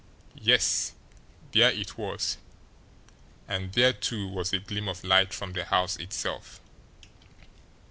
Yes; 0.41 0.93
there 1.51 1.69
it 1.69 1.95
was 1.95 2.37
and 3.47 3.71
there, 3.73 3.93
too, 3.93 4.27
was 4.27 4.51
a 4.51 4.57
gleam 4.57 4.87
of 4.87 5.03
light 5.03 5.31
from 5.31 5.53
the 5.53 5.65
house 5.65 5.95
itself. 5.97 6.59